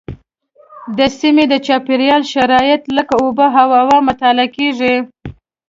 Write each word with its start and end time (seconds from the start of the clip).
د 0.97 0.99
سیمې 1.19 1.45
د 1.49 1.53
چاپیریال 1.67 2.23
شرایط 2.33 2.81
لکه 2.97 3.13
اوبه 3.23 3.47
او 3.61 3.69
هوا 3.81 3.97
مطالعه 4.09 4.47
کېږي. 4.57 4.95